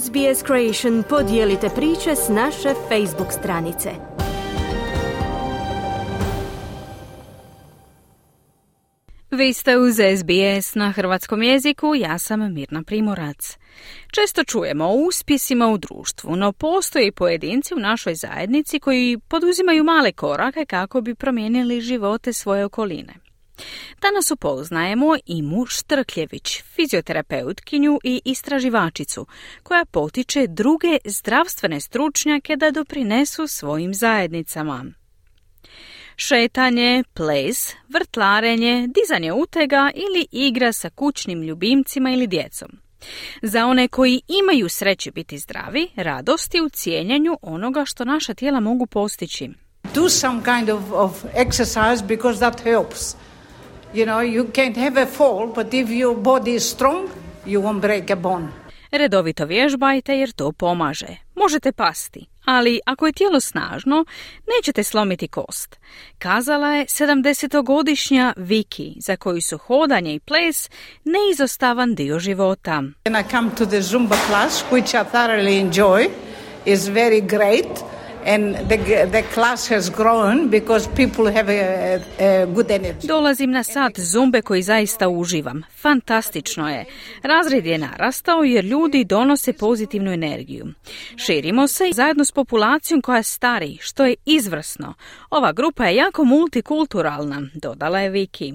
SBS 0.00 0.44
Creation 0.46 1.02
podijelite 1.08 1.68
priče 1.74 2.16
s 2.16 2.28
naše 2.28 2.68
Facebook 2.88 3.32
stranice. 3.32 3.90
Vi 9.30 9.52
ste 9.52 9.76
uz 9.76 9.94
SBS 9.94 10.74
na 10.74 10.92
hrvatskom 10.92 11.42
jeziku, 11.42 11.94
ja 11.94 12.18
sam 12.18 12.54
Mirna 12.54 12.82
Primorac. 12.82 13.58
Često 14.12 14.44
čujemo 14.44 14.84
o 14.84 14.94
uspjesima 14.94 15.68
u 15.68 15.78
društvu, 15.78 16.36
no 16.36 16.52
postoje 16.52 17.12
pojedinci 17.12 17.74
u 17.74 17.78
našoj 17.78 18.14
zajednici 18.14 18.80
koji 18.80 19.18
poduzimaju 19.28 19.84
male 19.84 20.12
korake 20.12 20.64
kako 20.64 21.00
bi 21.00 21.14
promijenili 21.14 21.80
živote 21.80 22.32
svoje 22.32 22.64
okoline. 22.64 23.31
Danas 24.00 24.30
upoznajemo 24.30 25.16
Imu 25.26 25.66
Štrkljević, 25.66 26.62
fizioterapeutkinju 26.62 27.98
i 28.04 28.20
istraživačicu, 28.24 29.26
koja 29.62 29.84
potiče 29.84 30.46
druge 30.46 30.98
zdravstvene 31.04 31.80
stručnjake 31.80 32.56
da 32.56 32.70
doprinesu 32.70 33.46
svojim 33.46 33.94
zajednicama. 33.94 34.84
Šetanje, 36.16 37.04
ples, 37.14 37.74
vrtlarenje, 37.88 38.88
dizanje 38.88 39.32
utega 39.32 39.90
ili 39.94 40.26
igra 40.30 40.72
sa 40.72 40.90
kućnim 40.90 41.42
ljubimcima 41.42 42.10
ili 42.10 42.26
djecom. 42.26 42.70
Za 43.42 43.66
one 43.66 43.88
koji 43.88 44.22
imaju 44.28 44.68
sreće 44.68 45.10
biti 45.10 45.38
zdravi, 45.38 45.88
radost 45.96 46.54
je 46.54 46.62
u 46.62 46.68
cijenjanju 46.68 47.38
onoga 47.42 47.84
što 47.84 48.04
naša 48.04 48.34
tijela 48.34 48.60
mogu 48.60 48.86
postići. 48.86 49.50
Do 49.94 50.08
some 50.08 50.40
kind 50.44 50.70
of, 50.70 50.82
of 50.92 51.24
exercise 51.36 52.06
because 52.06 52.38
that 52.38 52.60
helps. 52.60 53.16
You 53.94 54.06
know, 54.06 54.20
you 54.20 54.44
can't 54.44 54.76
have 54.76 55.02
a 55.02 55.06
fall, 55.06 55.46
but 55.54 55.74
if 55.74 55.90
your 55.90 56.16
body 56.16 56.54
is 56.54 56.70
strong, 56.70 57.08
you 57.46 57.60
won't 57.60 57.80
break 57.80 58.10
a 58.10 58.16
bone. 58.16 58.48
Redovito 58.90 59.44
vježbajte 59.46 60.18
jer 60.18 60.32
to 60.32 60.52
pomaže. 60.52 61.16
Možete 61.34 61.72
pasti, 61.72 62.26
ali 62.44 62.80
ako 62.86 63.06
je 63.06 63.12
tijelo 63.12 63.40
snažno, 63.40 64.04
nećete 64.56 64.82
slomiti 64.82 65.28
kost. 65.28 65.78
Kazala 66.18 66.68
je 66.68 66.84
70-godišnja 66.84 68.32
Viki, 68.36 68.94
za 69.00 69.16
koju 69.16 69.42
su 69.42 69.58
hodanje 69.58 70.14
i 70.14 70.20
ples 70.20 70.70
neizostavan 71.04 71.94
dio 71.94 72.18
života. 72.18 72.82
When 73.04 73.20
I 73.20 73.30
come 73.30 73.50
to 73.58 73.66
the 73.66 73.80
Zumba 73.80 74.16
class, 74.26 74.64
which 74.70 74.94
I 74.94 75.04
thoroughly 75.10 75.60
enjoy, 75.60 76.08
is 76.66 76.88
very 76.88 77.20
great 77.20 77.91
Dolazim 83.02 83.50
na 83.50 83.62
sat 83.62 84.00
zumbe 84.00 84.42
koji 84.42 84.62
zaista 84.62 85.08
uživam. 85.08 85.62
Fantastično 85.80 86.70
je. 86.70 86.84
Razred 87.22 87.66
je 87.66 87.78
narastao 87.78 88.42
jer 88.42 88.64
ljudi 88.64 89.04
donose 89.04 89.52
pozitivnu 89.52 90.12
energiju. 90.12 90.66
Širimo 91.16 91.66
se 91.66 91.84
zajedno 91.92 92.24
s 92.24 92.32
populacijom 92.32 93.00
koja 93.00 93.22
stari, 93.22 93.78
što 93.80 94.04
je 94.04 94.14
izvrsno. 94.24 94.94
Ova 95.30 95.52
grupa 95.52 95.84
je 95.84 95.96
jako 95.96 96.24
multikulturalna, 96.24 97.42
dodala 97.54 98.00
je 98.00 98.10
Viki. 98.10 98.52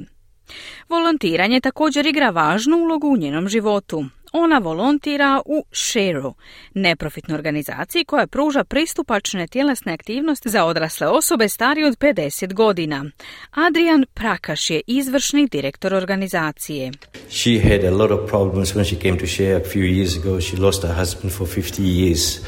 Volontiranje 0.90 1.60
također 1.60 2.06
igra 2.06 2.30
važnu 2.30 2.78
ulogu 2.78 3.08
u 3.08 3.18
njenom 3.18 3.50
životu. 3.50 4.06
Ona 4.32 4.58
volontira 4.58 5.42
u 5.46 5.66
Share, 5.72 6.32
neprofitnoj 6.74 7.36
organizaciji 7.36 8.06
koja 8.06 8.28
pruža 8.28 8.64
pristupačne 8.64 9.48
tjelesne 9.48 9.94
aktivnosti 9.94 10.50
za 10.50 10.66
odrasle 10.66 11.08
osobe 11.08 11.50
starije 11.50 11.88
od 11.88 11.98
50 11.98 12.54
godina. 12.54 13.06
Adrian 13.52 14.06
Prakaš 14.14 14.70
je 14.70 14.82
izvršni 14.88 15.48
direktor 15.48 15.94
organizacije. 15.94 16.92
She 17.30 17.60
had 17.64 17.84
a 17.84 17.96
lot 17.96 18.12
of 18.12 18.30
problems 18.30 18.74
when 18.74 18.86
she 18.86 19.02
came 19.02 19.20
to 19.20 19.26
Share 19.26 19.56
a 19.56 19.64
few 19.64 19.84
years 19.84 20.20
ago. 20.20 20.42
She 20.42 20.58
lost 20.58 20.84
her 20.84 20.94
husband 20.94 21.34
for 21.34 21.48
50 21.48 21.82
years. 21.82 22.40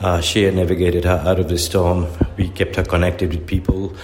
Uh, 0.00 0.20
Share 0.22 0.52
navigated 0.52 1.04
her 1.04 1.20
out 1.26 1.38
of 1.38 1.46
the 1.46 1.58
storm. 1.58 2.06
We 2.38 2.48
kept 2.54 2.76
her 2.76 2.84
connected 2.84 3.30
with 3.30 3.46
people. 3.46 3.96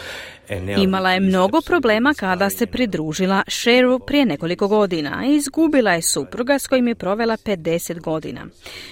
Imala 0.83 1.13
je 1.13 1.21
mnogo 1.21 1.61
problema 1.61 2.15
kada 2.15 2.51
se 2.51 2.67
pridružila 2.67 3.43
Sheru 3.49 3.99
prije 3.99 4.25
nekoliko 4.25 4.69
godina 4.69 5.25
i 5.27 5.35
izgubila 5.35 5.93
je 5.93 6.03
supruga 6.03 6.59
s 6.59 6.67
kojim 6.67 6.89
je 6.89 6.95
provela 6.95 7.37
50 7.37 8.01
godina. 8.01 8.47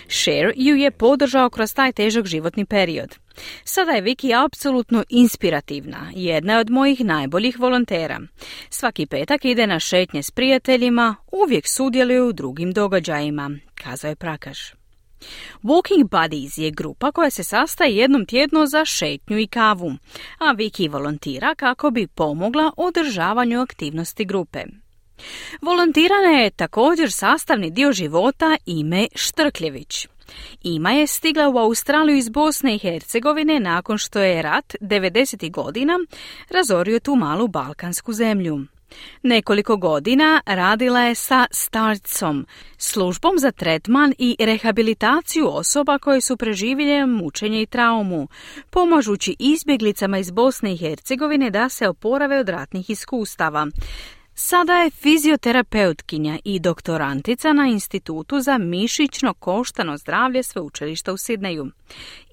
Sher 0.08 0.52
ju 0.56 0.76
je 0.76 0.90
podržao 0.90 1.50
kroz 1.50 1.74
taj 1.74 1.92
težak 1.92 2.26
životni 2.26 2.64
period. 2.64 3.14
Sada 3.64 3.92
je 3.92 4.00
Viki 4.00 4.34
apsolutno 4.34 5.04
inspirativna, 5.08 6.10
jedna 6.14 6.52
je 6.52 6.58
od 6.58 6.70
mojih 6.70 7.04
najboljih 7.04 7.60
volontera. 7.60 8.20
Svaki 8.70 9.06
petak 9.06 9.44
ide 9.44 9.66
na 9.66 9.80
šetnje 9.80 10.22
s 10.22 10.30
prijateljima, 10.30 11.16
uvijek 11.32 11.68
sudjeluje 11.68 12.22
u 12.22 12.32
drugim 12.32 12.72
događajima, 12.72 13.50
kazao 13.74 14.08
je 14.08 14.16
Prakaš. 14.16 14.81
Walking 15.62 16.08
Buddies 16.08 16.58
je 16.58 16.70
grupa 16.70 17.12
koja 17.12 17.30
se 17.30 17.44
sastaje 17.44 17.96
jednom 17.96 18.26
tjedno 18.26 18.66
za 18.66 18.84
šetnju 18.84 19.38
i 19.38 19.46
kavu, 19.46 19.92
a 20.38 20.52
Viki 20.52 20.88
volontira 20.88 21.54
kako 21.54 21.90
bi 21.90 22.06
pomogla 22.06 22.72
održavanju 22.76 23.60
aktivnosti 23.60 24.24
grupe. 24.24 24.64
Volontirana 25.62 26.28
je 26.28 26.50
također 26.50 27.12
sastavni 27.12 27.70
dio 27.70 27.92
života 27.92 28.56
ime 28.66 29.08
Štrkljević. 29.14 30.06
Ima 30.62 30.90
je 30.90 31.06
stigla 31.06 31.48
u 31.48 31.58
Australiju 31.58 32.16
iz 32.16 32.28
Bosne 32.28 32.74
i 32.74 32.78
Hercegovine 32.78 33.60
nakon 33.60 33.98
što 33.98 34.18
je 34.18 34.42
rat 34.42 34.74
90. 34.80 35.50
godina 35.50 35.98
razorio 36.50 37.00
tu 37.00 37.14
malu 37.14 37.48
balkansku 37.48 38.12
zemlju. 38.12 38.66
Nekoliko 39.22 39.76
godina 39.76 40.40
radila 40.46 41.00
je 41.00 41.14
sa 41.14 41.46
Startsom, 41.50 42.46
službom 42.78 43.38
za 43.38 43.50
tretman 43.50 44.14
i 44.18 44.36
rehabilitaciju 44.40 45.48
osoba 45.48 45.98
koje 45.98 46.20
su 46.20 46.36
preživjele 46.36 47.06
mučenje 47.06 47.62
i 47.62 47.66
traumu, 47.66 48.28
pomažući 48.70 49.36
izbjeglicama 49.38 50.18
iz 50.18 50.30
Bosne 50.30 50.72
i 50.72 50.76
Hercegovine 50.76 51.50
da 51.50 51.68
se 51.68 51.88
oporave 51.88 52.38
od 52.38 52.48
ratnih 52.48 52.90
iskustava. 52.90 53.66
Sada 54.44 54.72
je 54.72 54.90
fizioterapeutkinja 54.90 56.38
i 56.44 56.60
doktorantica 56.60 57.52
na 57.52 57.66
Institutu 57.66 58.40
za 58.40 58.58
mišićno 58.58 59.34
koštano 59.34 59.96
zdravlje 59.96 60.42
sveučilišta 60.42 61.12
u 61.12 61.16
Sidneju. 61.16 61.66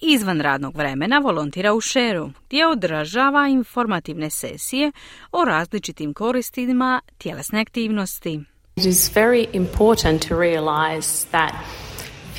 Izvan 0.02 0.42
radnog 0.42 0.78
vremena 0.78 1.20
volontira 1.20 1.74
u 1.74 1.81
Šeru, 1.81 2.31
gdje 2.47 2.68
odražava 2.68 3.47
informativne 3.47 4.30
sesije 4.30 4.92
o 5.31 5.46
različitim 5.46 6.14
koristima 6.14 7.02
tjelesne 7.18 7.62
aktivnosti. 7.62 8.40
It 8.76 8.86
is 8.86 9.16
very 9.16 9.47
important 9.53 10.28
to 10.28 10.40
realize 10.40 11.28
that 11.31 11.53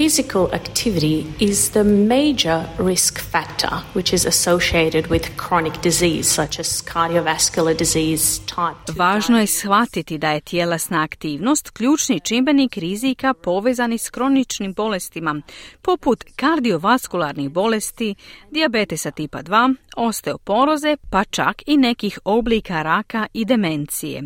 physical 0.01 0.49
activity 0.55 1.27
is 1.41 1.71
the 1.71 1.85
major 1.85 2.67
risk 2.79 3.19
factor 3.19 3.75
which 3.93 4.15
is 4.15 4.25
associated 4.25 5.07
with 5.07 5.37
chronic 5.37 5.75
disease 5.83 6.27
such 6.27 6.59
as 6.59 6.83
cardiovascular 6.83 7.75
disease, 7.79 8.41
type 8.47 8.93
Važno 8.97 9.41
je 9.41 9.47
shvatiti 9.47 10.19
da 10.19 10.31
je 10.31 10.41
tjelesna 10.41 11.03
aktivnost 11.03 11.71
ključni 11.71 12.21
čimbenik 12.21 12.77
rizika 12.77 13.35
povezani 13.35 13.99
s 13.99 14.11
kroničnim 14.11 14.73
bolestima 14.73 15.41
poput 15.83 16.25
kardiovaskularnih 16.37 17.51
bolesti, 17.51 18.15
dijabetesa 18.51 19.11
tipa 19.11 19.43
2, 19.43 19.75
osteoporoze, 19.97 20.97
pa 21.11 21.25
čak 21.25 21.63
i 21.67 21.77
nekih 21.77 22.19
oblika 22.25 22.83
raka 22.83 23.27
i 23.33 23.45
demencije, 23.45 24.23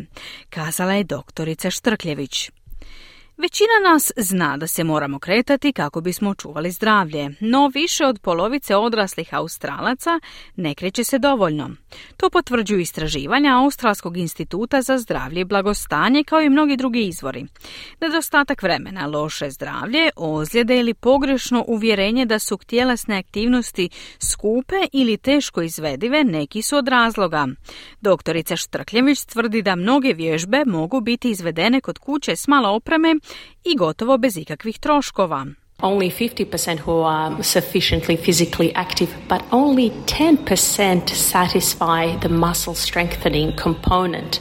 kazala 0.49 0.93
je 0.93 1.03
doktorica 1.03 1.71
Štrkljević. 1.71 2.51
Većina 3.37 3.91
nas 3.91 4.11
zna 4.17 4.57
da 4.57 4.67
se 4.67 4.83
moramo 4.83 5.19
kretati 5.19 5.73
kako 5.73 6.01
bismo 6.01 6.29
očuvali 6.29 6.71
zdravlje, 6.71 7.29
no 7.39 7.71
više 7.73 8.05
od 8.05 8.19
polovice 8.19 8.75
odraslih 8.75 9.33
Australaca 9.33 10.19
ne 10.55 10.75
kreće 10.75 11.03
se 11.03 11.19
dovoljno. 11.19 11.69
To 12.17 12.29
potvrđuju 12.29 12.79
istraživanja 12.79 13.57
Australskog 13.57 14.17
instituta 14.17 14.81
za 14.81 14.97
zdravlje 14.97 15.41
i 15.41 15.45
blagostanje 15.45 16.23
kao 16.23 16.41
i 16.41 16.49
mnogi 16.49 16.77
drugi 16.77 17.07
izvori. 17.07 17.45
Nedostatak 18.01 18.63
vremena, 18.63 19.07
loše 19.07 19.49
zdravlje, 19.49 20.09
ozljede 20.15 20.79
ili 20.79 20.93
pogrešno 20.93 21.65
uvjerenje 21.67 22.25
da 22.25 22.39
su 22.39 22.57
tjelesne 22.57 23.17
aktivnosti 23.17 23.89
skupe 24.19 24.75
ili 24.93 25.17
teško 25.17 25.61
izvedive 25.61 26.23
neki 26.23 26.61
su 26.61 26.77
od 26.77 26.87
razloga. 26.87 27.47
Doktorica 28.01 28.55
Štrkljević 28.55 29.25
tvrdi 29.25 29.61
da 29.61 29.75
mnoge 29.75 30.13
vježbe 30.13 30.63
mogu 30.65 31.01
biti 31.01 31.29
izvedene 31.29 31.81
kod 31.81 31.97
kuće 31.97 32.35
s 32.35 32.47
malo 32.47 32.69
opreme 32.69 33.15
i 33.63 33.75
gotovo 33.75 34.17
bez 34.17 34.37
ikakvih 34.37 34.79
troškova. 34.79 35.45
Only 35.81 36.09
50% 36.09 36.79
who 36.79 37.01
are 37.03 37.43
sufficiently 37.43 38.15
physically 38.15 38.71
active, 38.75 39.09
but 39.29 39.41
only 39.51 39.91
10% 40.05 41.09
satisfy 41.09 42.17
the 42.21 42.29
muscle 42.29 42.73
strengthening 42.75 43.51
component. 43.63 44.39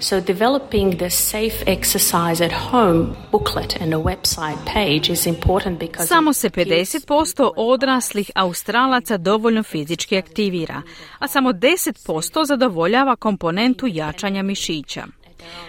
So, 0.00 0.20
developing 0.20 0.98
the 0.98 1.10
safe 1.10 1.64
exercise 1.66 2.44
at 2.44 2.52
home 2.52 3.16
booklet 3.32 3.80
and 3.80 3.92
a 3.94 3.96
website 3.96 4.64
page 4.66 5.12
is 5.12 5.26
important 5.26 5.78
because. 5.78 6.08
Samo 6.08 6.32
se 6.32 6.50
50% 6.50 7.50
odraslih 7.56 8.30
Australaca 8.34 9.16
dovoljno 9.16 9.62
fizički 9.62 10.18
aktivira, 10.18 10.82
a 11.18 11.28
samo 11.28 11.52
10% 11.52 12.46
zadovoljava 12.46 13.16
komponentu 13.16 13.86
jačanja 13.86 14.42
mišića. 14.42 15.06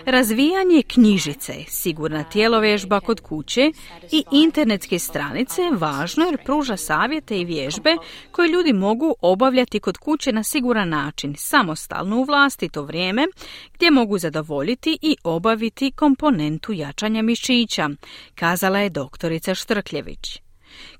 Razvijanje 0.05 0.81
knjižice, 0.87 1.53
sigurna 1.67 2.23
tijelovježba 2.23 2.99
kod 2.99 3.19
kuće 3.19 3.71
i 4.11 4.23
internetske 4.31 4.99
stranice 4.99 5.61
važno 5.71 6.25
jer 6.25 6.43
pruža 6.45 6.77
savjete 6.77 7.39
i 7.39 7.45
vježbe 7.45 7.95
koje 8.31 8.49
ljudi 8.49 8.73
mogu 8.73 9.15
obavljati 9.21 9.79
kod 9.79 9.97
kuće 9.97 10.31
na 10.31 10.43
siguran 10.43 10.89
način, 10.89 11.35
samostalno 11.37 12.17
u 12.17 12.23
vlastito 12.23 12.83
vrijeme, 12.83 13.27
gdje 13.73 13.91
mogu 13.91 14.17
zadovoljiti 14.17 14.97
i 15.01 15.15
obaviti 15.23 15.91
komponentu 15.91 16.73
jačanja 16.73 17.21
mišića, 17.21 17.89
kazala 18.35 18.79
je 18.79 18.89
doktorica 18.89 19.55
Štrkljević. 19.55 20.41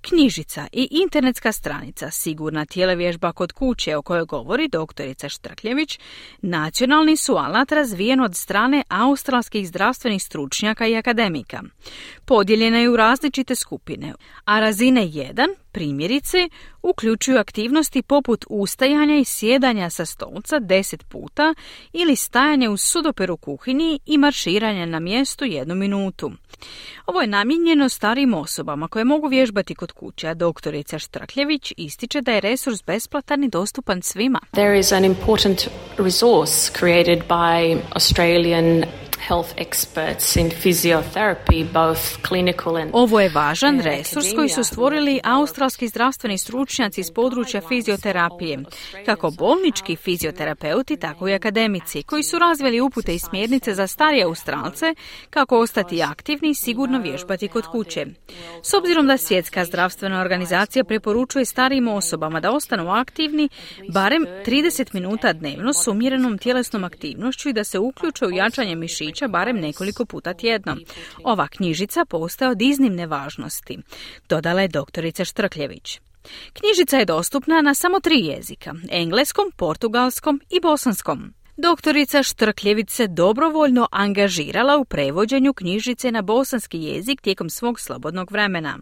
Knjižica 0.02 0.68
i 0.72 0.88
internetska 0.92 1.52
stranica 1.52 2.12
Sigurna 2.12 2.66
tijelevježba 2.66 3.32
kod 3.32 3.52
kuće 3.52 3.96
o 3.96 4.02
kojoj 4.02 4.26
govori 4.26 4.68
doktorica 4.68 5.30
Štrkljević 5.30 6.00
nacionalni 6.42 7.18
su 7.18 7.36
alat 7.36 7.72
razvijen 7.72 8.22
od 8.22 8.36
strane 8.36 8.84
australskih 8.90 9.68
zdravstvenih 9.68 10.24
stručnjaka 10.24 10.88
i 10.88 10.96
akademika. 10.96 11.62
Podijeljena 12.26 12.78
je 12.78 12.90
u 12.90 12.96
različite 12.96 13.56
skupine, 13.56 14.14
a 14.46 14.60
razine 14.60 15.02
1 15.02 15.56
Primjerice, 15.72 16.50
uključuju 16.82 17.38
aktivnosti 17.38 18.02
poput 18.02 18.46
ustajanja 18.50 19.16
i 19.16 19.26
sjedanja 19.26 19.90
sa 19.90 20.06
stolca 20.06 20.60
10 20.60 21.04
puta 21.04 21.54
ili 21.94 22.16
stajanja 22.16 22.72
u 22.72 22.78
sudoperu 22.78 23.38
kuhinji 23.38 24.00
i 24.06 24.18
marširanja 24.18 24.86
na 24.86 25.00
mjestu 25.00 25.46
jednu 25.46 25.76
minutu. 25.76 26.32
Ovo 27.06 27.22
je 27.22 27.28
namijenjeno 27.28 27.90
starijim 27.90 28.34
osobama 28.34 28.88
koje 28.88 29.06
mogu 29.06 29.28
vježbati 29.28 29.76
kod 29.76 29.89
kuće, 29.92 30.28
a 30.28 30.34
doktorica 30.34 31.00
Štrakljević 31.00 31.74
ističe 31.78 32.22
da 32.22 32.32
je 32.32 32.42
resurs 32.42 32.84
besplatan 32.84 33.44
i 33.44 33.50
dostupan 33.50 34.02
svima. 34.02 34.40
There 34.52 34.80
is 34.80 34.92
an 34.92 35.06
important 35.06 35.68
resource 35.98 36.72
created 36.80 37.20
by 37.28 37.78
Australian 37.96 38.84
health 39.28 39.54
experts 39.58 40.36
in 40.36 40.50
physiotherapy, 40.50 41.64
both 41.74 42.28
clinical 42.28 42.78
and 42.78 42.90
Ovo 42.94 43.20
je 43.20 43.30
važan 43.30 43.80
resurs 43.80 44.26
koji 44.36 44.50
su 44.50 44.64
stvorili 44.64 45.20
australski 45.24 45.88
zdravstveni 45.88 46.38
stručnjaci 46.38 47.02
iz 47.02 47.12
područja 47.12 47.62
fizioterapije, 47.62 48.60
kako 49.06 49.32
bolnički 49.32 49.96
fizioterapeuti, 49.96 50.98
tako 50.98 51.28
i 51.28 51.34
akademici, 51.34 52.04
koji 52.04 52.24
su 52.24 52.40
razvili 52.40 52.82
upute 52.82 53.16
i 53.16 53.20
smjernice 53.20 53.74
za 53.74 53.88
starije 53.88 54.24
Australce 54.24 54.96
kako 55.30 55.60
ostati 55.60 56.04
aktivni 56.04 56.50
i 56.50 56.56
sigurno 56.56 57.00
vježbati 57.00 57.48
kod 57.48 57.66
kuće. 57.68 58.06
S 58.64 58.74
obzirom 58.74 59.08
da 59.08 59.18
Svjetska 59.18 59.66
zdravstvena 59.66 60.22
organizacija 60.22 60.84
preporučuje 60.84 61.46
starijim 61.46 61.88
osobama 61.88 62.40
da 62.40 62.52
ostanu 62.52 62.92
aktivni 62.92 63.50
barem 63.94 64.26
30 64.46 64.94
minuta 64.94 65.34
dnevno 65.34 65.74
s 65.74 65.88
umjerenom 65.88 66.38
tjelesnom 66.38 66.84
aktivnošću 66.84 67.50
i 67.50 67.54
da 67.54 67.64
se 67.64 67.80
uključe 67.80 68.26
u 68.26 68.32
jačanje 68.32 68.76
mišića 68.76 69.09
barem 69.28 69.60
nekoliko 69.60 70.06
puta 70.06 70.34
tjedno. 70.34 70.78
Ova 71.24 71.48
knjižica 71.48 72.06
postaje 72.06 72.52
od 72.52 72.62
iznimne 72.62 73.08
važnosti, 73.08 73.78
dodala 74.30 74.62
je 74.62 74.68
doktorica 74.68 75.26
Štrkljević. 75.26 76.00
Knjižica 76.54 76.98
je 76.98 77.06
dostupna 77.06 77.62
na 77.62 77.74
samo 77.74 78.00
tri 78.00 78.20
jezika, 78.20 78.74
engleskom, 78.92 79.52
portugalskom 79.56 80.42
i 80.50 80.60
bosanskom. 80.60 81.34
Doktorica 81.58 82.24
Štrkljević 82.24 82.90
se 82.90 83.08
dobrovoljno 83.08 83.88
angažirala 83.92 84.78
u 84.78 84.86
prevođenju 84.86 85.54
knjižice 85.54 86.12
na 86.12 86.22
bosanski 86.22 86.84
jezik 86.84 87.22
tijekom 87.22 87.50
svog 87.50 87.80
slobodnog 87.80 88.32
vremena. 88.32 88.78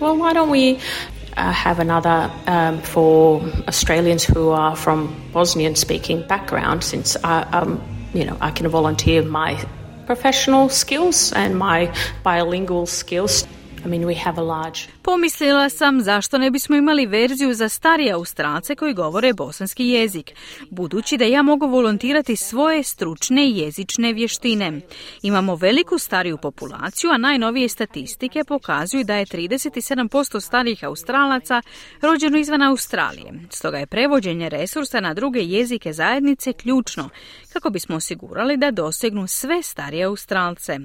Well, 0.00 0.16
why 0.16 0.32
don't 0.34 0.50
we 0.50 0.74
uh, 0.74 1.52
have 1.52 1.78
another 1.78 2.30
um, 2.46 2.80
for 2.82 3.40
Australians 3.66 4.24
who 4.24 4.50
are 4.50 4.76
from 4.76 5.08
Bosnian 5.32 5.76
speaking 5.76 6.22
background 6.28 6.82
since 6.82 7.18
I, 7.24 7.58
um, 7.58 7.78
you 8.14 8.24
know, 8.24 8.36
I 8.40 8.50
can 8.50 8.68
volunteer 8.68 9.22
my 9.22 9.62
professional 10.06 10.68
skills 10.68 11.32
and 11.32 11.56
my 11.56 11.94
bilingual 12.22 12.86
skills. 12.86 13.46
I 13.84 13.88
mean, 13.88 14.04
we 14.04 14.14
have 14.24 14.40
a 14.40 14.44
large 14.44 14.80
Pomislila 15.02 15.68
sam 15.68 16.02
zašto 16.02 16.38
ne 16.38 16.50
bismo 16.50 16.76
imali 16.76 17.06
verziju 17.06 17.54
za 17.54 17.68
starije 17.68 18.12
Australce 18.12 18.74
koji 18.74 18.94
govore 18.94 19.32
bosanski 19.32 19.88
jezik, 19.88 20.32
budući 20.70 21.16
da 21.16 21.24
ja 21.24 21.42
mogu 21.42 21.66
volontirati 21.66 22.36
svoje 22.36 22.82
stručne 22.82 23.50
jezične 23.50 24.12
vještine. 24.12 24.80
Imamo 25.22 25.56
veliku 25.56 25.98
stariju 25.98 26.38
populaciju, 26.38 27.10
a 27.10 27.18
najnovije 27.18 27.68
statistike 27.68 28.44
pokazuju 28.44 29.04
da 29.04 29.16
je 29.16 29.26
37% 29.26 30.40
starijih 30.40 30.84
Australaca 30.84 31.62
rođeno 32.00 32.38
izvan 32.38 32.62
Australije. 32.62 33.32
Stoga 33.50 33.78
je 33.78 33.86
prevođenje 33.86 34.48
resursa 34.48 35.00
na 35.00 35.14
druge 35.14 35.40
jezike 35.40 35.92
zajednice 35.92 36.52
ključno, 36.52 37.08
kako 37.52 37.70
bismo 37.70 37.96
osigurali 37.96 38.56
da 38.56 38.70
dosegnu 38.70 39.26
sve 39.26 39.62
starije 39.62 40.04
Australce, 40.04 40.78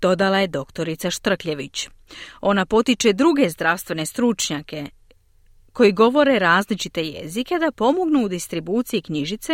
dodala 0.00 0.38
je 0.38 0.46
doktorica 0.46 1.10
Štrkljević. 1.10 1.88
Ona 2.40 2.66
potiče 2.66 3.12
druge 3.12 3.48
zdravstvene 3.48 4.06
stručnjake 4.06 4.86
koji 5.72 5.92
govore 5.92 6.38
različite 6.38 7.02
jezike 7.02 7.58
da 7.58 7.72
pomognu 7.72 8.24
u 8.24 8.28
distribuciji 8.28 9.02
knjižice 9.02 9.52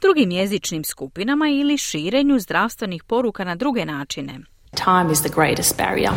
drugim 0.00 0.30
jezičnim 0.30 0.84
skupinama 0.84 1.48
ili 1.48 1.78
širenju 1.78 2.38
zdravstvenih 2.38 3.04
poruka 3.04 3.44
na 3.44 3.54
druge 3.54 3.84
načine. 3.84 4.38
Time 4.74 5.12
is 5.12 5.20
the 5.20 5.34
greatest 5.34 5.76
barrier 5.76 6.12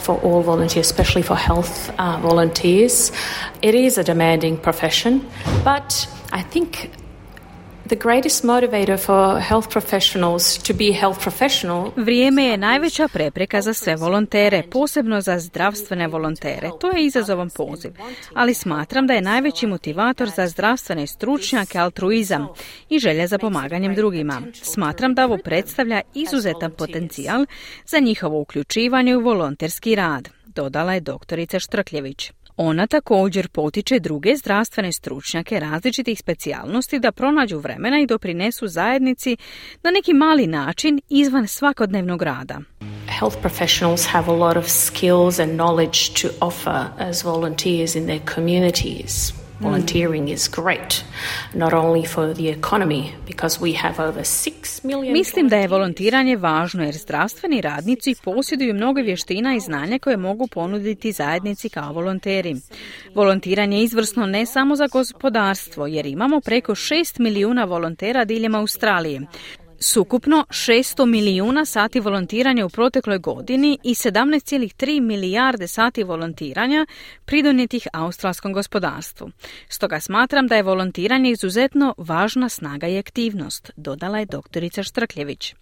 for 0.00 0.16
all 0.24 0.42
volunteers, 0.42 0.86
especially 0.86 1.26
for 1.26 1.36
health 1.36 1.90
uh, 1.98 2.22
volunteers. 2.22 3.12
It 3.62 3.74
is 3.74 3.98
a 3.98 4.02
demanding 4.02 4.62
profession, 4.62 5.20
but 5.64 6.08
I 6.32 6.42
think 6.52 6.68
Vrijeme 11.96 12.44
je 12.44 12.56
najveća 12.56 13.08
prepreka 13.08 13.62
za 13.62 13.74
sve 13.74 13.96
volontere, 13.96 14.62
posebno 14.70 15.20
za 15.20 15.38
zdravstvene 15.38 16.08
volontere. 16.08 16.70
To 16.80 16.90
je 16.90 17.04
izazovan 17.04 17.50
poziv, 17.50 17.92
ali 18.34 18.54
smatram 18.54 19.06
da 19.06 19.14
je 19.14 19.20
najveći 19.20 19.66
motivator 19.66 20.28
za 20.36 20.46
zdravstvene 20.46 21.06
stručnjake 21.06 21.78
altruizam 21.78 22.48
i 22.88 22.98
želja 22.98 23.26
za 23.26 23.38
pomaganjem 23.38 23.94
drugima. 23.94 24.42
Smatram 24.62 25.14
da 25.14 25.24
ovo 25.24 25.38
predstavlja 25.44 26.00
izuzetan 26.14 26.70
potencijal 26.70 27.46
za 27.86 27.98
njihovo 27.98 28.40
uključivanje 28.40 29.16
u 29.16 29.20
volonterski 29.20 29.94
rad, 29.94 30.28
dodala 30.46 30.94
je 30.94 31.00
doktorica 31.00 31.58
Štrkljević. 31.58 32.32
Ona 32.60 32.86
također 32.86 33.48
potiče 33.48 33.98
druge 33.98 34.36
zdravstvene 34.36 34.92
stručnjake 34.92 35.60
različitih 35.60 36.18
specijalnosti 36.18 36.98
da 36.98 37.12
pronađu 37.12 37.58
vremena 37.58 38.00
i 38.00 38.06
doprinesu 38.06 38.68
zajednici 38.68 39.36
na 39.82 39.90
neki 39.90 40.14
mali 40.14 40.46
način 40.46 41.00
izvan 41.08 41.48
svakodnevnog 41.48 42.22
rada. 42.22 42.60
Health 43.18 43.36
professionals 43.40 44.06
have 44.06 44.32
a 44.32 44.36
lot 44.36 44.56
of 44.56 44.64
skills 44.68 45.38
and 45.38 45.52
knowledge 45.52 45.98
to 46.22 46.46
offer 46.46 46.84
as 46.98 47.24
volunteers 47.24 47.94
in 47.94 48.04
their 48.04 48.20
communities. 48.34 49.37
Volunteering 49.60 50.28
is 50.28 50.48
great, 50.48 51.04
not 51.54 51.72
only 51.72 52.06
for 52.06 52.34
the 52.34 52.48
economy, 52.48 53.12
because 53.26 53.60
we 53.60 53.72
have 53.72 53.98
over 54.08 54.24
6 54.24 54.84
million... 54.84 55.12
Mislim 55.12 55.48
da 55.48 55.56
je 55.56 55.68
volontiranje 55.68 56.36
važno 56.36 56.84
jer 56.84 56.94
zdravstveni 56.94 57.60
radnici 57.60 58.14
posjeduju 58.24 58.74
mnogo 58.74 59.00
vještina 59.00 59.54
i 59.54 59.60
znanja 59.60 59.98
koje 59.98 60.16
mogu 60.16 60.46
ponuditi 60.46 61.12
zajednici 61.12 61.68
kao 61.68 61.92
volonteri. 61.92 62.56
Volontiranje 63.14 63.76
je 63.76 63.84
izvrsno 63.84 64.26
ne 64.26 64.46
samo 64.46 64.76
za 64.76 64.86
gospodarstvo, 64.86 65.86
jer 65.86 66.06
imamo 66.06 66.40
preko 66.40 66.72
6 66.74 67.20
milijuna 67.20 67.64
volontera 67.64 68.24
diljem 68.24 68.54
Australije. 68.54 69.20
Sukupno 69.80 70.44
600 70.50 71.06
milijuna 71.06 71.64
sati 71.64 72.00
volontiranja 72.00 72.66
u 72.66 72.68
protekloj 72.68 73.18
godini 73.18 73.78
i 73.84 73.94
17,3 73.94 75.00
milijarde 75.00 75.68
sati 75.68 76.02
volontiranja 76.02 76.86
pridonjetih 77.24 77.86
australskom 77.92 78.52
gospodarstvu. 78.52 79.30
Stoga 79.68 80.00
smatram 80.00 80.46
da 80.46 80.56
je 80.56 80.62
volontiranje 80.62 81.30
izuzetno 81.30 81.94
važna 81.98 82.48
snaga 82.48 82.86
i 82.86 82.98
aktivnost, 82.98 83.70
dodala 83.76 84.18
je 84.18 84.26
doktorica 84.26 84.82
Štrkljević. 84.82 85.54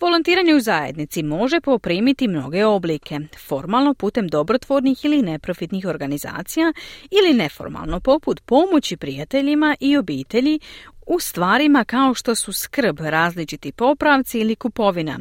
Volontiranje 0.00 0.54
u 0.54 0.60
zajednici 0.60 1.22
može 1.22 1.60
poprimiti 1.60 2.28
mnoge 2.28 2.64
oblike, 2.64 3.18
formalno 3.48 3.94
putem 3.94 4.28
dobrotvornih 4.28 5.04
ili 5.04 5.22
neprofitnih 5.22 5.86
organizacija 5.86 6.72
ili 7.10 7.34
neformalno 7.34 8.00
poput 8.00 8.40
pomoći 8.40 8.96
prijateljima 8.96 9.76
i 9.80 9.96
obitelji 9.96 10.60
u 11.08 11.20
stvarima 11.20 11.84
kao 11.84 12.14
što 12.14 12.34
su 12.34 12.52
skrb, 12.52 13.00
različiti 13.00 13.72
popravci 13.72 14.38
ili 14.40 14.56
kupovina. 14.56 15.18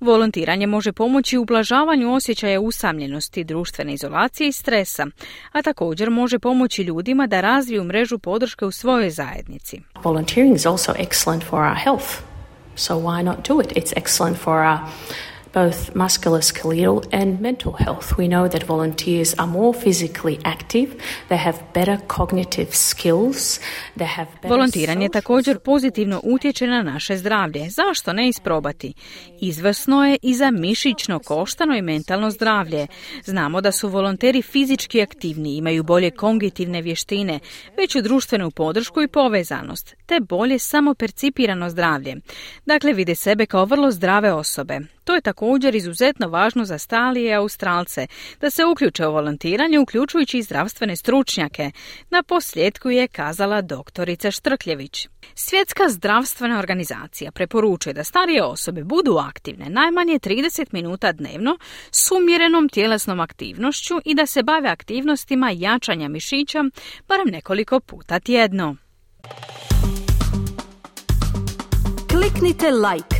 Volontiranje 0.00 0.66
može 0.66 0.92
pomoći 0.92 1.38
u 1.38 1.42
ublažavanju 1.42 2.14
osjećaja 2.14 2.60
usamljenosti, 2.60 3.44
društvene 3.44 3.94
izolacije 3.94 4.48
i 4.48 4.52
stresa, 4.52 5.06
a 5.52 5.62
također 5.62 6.10
može 6.10 6.38
pomoći 6.38 6.82
ljudima 6.82 7.26
da 7.26 7.40
razviju 7.40 7.84
mrežu 7.84 8.18
podrške 8.18 8.64
u 8.64 8.70
svojoj 8.70 9.10
zajednici. 9.10 9.80
Volunteering 10.04 10.56
is 10.56 10.66
also 10.66 10.92
excellent 10.92 11.42
for 11.42 11.60
our 11.60 11.76
health. 11.84 12.06
So 12.76 12.94
why 12.94 13.22
not 13.22 13.48
do 13.48 13.60
it? 13.60 13.72
It's 13.76 13.94
excellent 13.94 14.36
for 14.36 14.58
our 14.58 14.78
both 15.52 15.94
musculoskeletal 15.94 17.04
and 17.12 17.40
mental 17.40 17.72
health. 17.72 18.16
We 18.18 18.28
know 18.28 18.48
that 18.48 18.66
volunteers 18.66 19.34
are 19.38 19.46
more 19.46 19.74
physically 19.80 20.38
active, 20.44 20.88
they 21.28 21.36
have 21.36 21.58
better 21.74 21.98
cognitive 22.16 22.74
skills, 22.74 23.60
they 23.96 24.06
have 24.06 24.28
better 24.42 24.48
Volontiranje 24.48 25.08
također 25.08 25.58
pozitivno 25.58 26.20
utječe 26.24 26.66
na 26.66 26.82
naše 26.82 27.16
zdravlje. 27.16 27.68
Zašto 27.70 28.12
ne 28.12 28.28
isprobati? 28.28 28.94
Izvrsno 29.40 30.06
je 30.06 30.18
i 30.22 30.34
za 30.34 30.50
mišićno, 30.50 31.18
koštano 31.18 31.76
i 31.76 31.82
mentalno 31.82 32.30
zdravlje. 32.30 32.86
Znamo 33.24 33.60
da 33.60 33.72
su 33.72 33.88
volonteri 33.88 34.42
fizički 34.42 35.02
aktivni, 35.02 35.56
imaju 35.56 35.82
bolje 35.82 36.10
kognitivne 36.10 36.82
vještine, 36.82 37.40
veću 37.76 38.02
društvenu 38.02 38.50
podršku 38.50 39.02
i 39.02 39.08
povezanost, 39.08 39.94
te 40.06 40.20
bolje 40.20 40.58
samopercipirano 40.58 41.70
zdravlje. 41.70 42.16
Dakle, 42.66 42.92
vide 42.92 43.14
sebe 43.14 43.46
kao 43.46 43.64
vrlo 43.64 43.90
zdrave 43.90 44.32
osobe. 44.32 44.80
To 45.04 45.14
je 45.14 45.20
također 45.40 45.74
izuzetno 45.74 46.28
važno 46.28 46.64
za 46.64 46.78
Stalije 46.78 47.34
Australce, 47.34 48.06
da 48.40 48.50
se 48.50 48.64
uključe 48.64 49.06
u 49.06 49.12
volontiranje, 49.12 49.78
uključujući 49.78 50.38
i 50.38 50.42
zdravstvene 50.42 50.96
stručnjake. 50.96 51.70
Na 52.10 52.22
posljedku 52.22 52.90
je 52.90 53.08
kazala 53.08 53.62
doktorica 53.62 54.30
Štrkljević. 54.30 55.08
Svjetska 55.34 55.88
zdravstvena 55.88 56.58
organizacija 56.58 57.32
preporučuje 57.32 57.92
da 57.92 58.04
starije 58.04 58.42
osobe 58.42 58.84
budu 58.84 59.16
aktivne 59.16 59.70
najmanje 59.70 60.18
30 60.18 60.66
minuta 60.72 61.12
dnevno 61.12 61.58
s 61.90 62.10
umjerenom 62.10 62.68
tjelesnom 62.68 63.20
aktivnošću 63.20 63.94
i 64.04 64.14
da 64.14 64.26
se 64.26 64.42
bave 64.42 64.68
aktivnostima 64.68 65.50
jačanja 65.50 66.08
mišića 66.08 66.64
barem 67.08 67.28
nekoliko 67.28 67.80
puta 67.80 68.20
tjedno. 68.20 68.76
Kliknite 72.10 72.70
like, 72.70 73.19